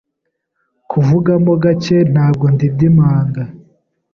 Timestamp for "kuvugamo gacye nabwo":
0.89-2.45